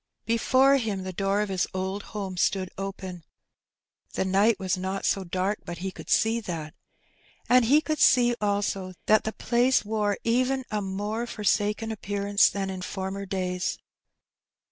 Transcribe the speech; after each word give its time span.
Before 0.25 0.77
him 0.77 1.03
the 1.03 1.13
door 1.13 1.41
of 1.41 1.49
his 1.49 1.67
old 1.75 2.01
home 2.17 2.35
stood 2.35 2.71
open— 2.75 3.23
the 4.15 4.25
night 4.25 4.59
was 4.59 4.75
not 4.75 5.05
so 5.05 5.23
dark 5.23 5.59
but 5.63 5.77
he 5.77 5.91
could 5.91 6.09
see 6.09 6.39
that— 6.39 6.73
and 7.47 7.65
he 7.65 7.81
cotdd 7.83 7.99
see 7.99 8.35
also 8.41 8.95
that 9.05 9.25
the 9.25 9.31
place 9.31 9.85
wore 9.85 10.17
even 10.23 10.63
a 10.71 10.81
more 10.81 11.27
forsaken 11.27 11.91
appearance 11.91 12.49
than 12.49 12.71
in 12.71 12.81
former 12.81 13.27
days. 13.27 13.77